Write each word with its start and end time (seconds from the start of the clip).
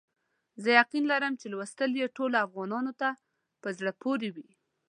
زه 0.63 0.69
یقین 0.79 1.03
لرم 1.11 1.33
چې 1.39 1.45
لوستل 1.53 1.91
یې 2.01 2.13
ټولو 2.17 2.35
افغانانو 2.45 2.91
ته 2.99 3.09
په 3.61 3.69
زړه 3.77 3.91
پوري 4.01 4.29
وي. 4.35 4.49